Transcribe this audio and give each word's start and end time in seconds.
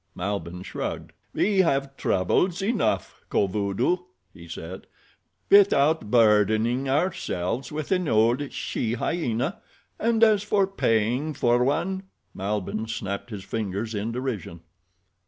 Malbihn 0.15 0.63
shrugged. 0.63 1.11
"We 1.31 1.59
have 1.59 1.95
troubles 1.95 2.63
enough, 2.63 3.21
Kovudoo," 3.29 3.97
he 4.33 4.47
said, 4.47 4.87
"without 5.47 6.09
burdening 6.09 6.89
ourselves 6.89 7.71
with 7.71 7.91
an 7.91 8.07
old 8.07 8.51
she 8.51 8.93
hyena, 8.93 9.59
and 9.99 10.23
as 10.23 10.41
for 10.41 10.65
paying 10.65 11.35
for 11.35 11.63
one—" 11.63 12.01
Malbihn 12.33 12.87
snapped 12.87 13.29
his 13.29 13.43
fingers 13.43 13.93
in 13.93 14.11
derision. 14.11 14.61